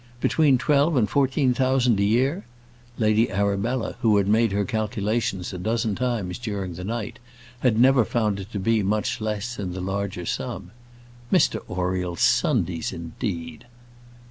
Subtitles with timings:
[0.19, 2.43] Between twelve and fourteen thousand a year!
[2.97, 7.19] Lady Arabella, who had made her calculations a dozen times during the night,
[7.59, 10.71] had never found it to be much less than the larger sum.
[11.31, 13.65] Mr Oriel's Sundays, indeed!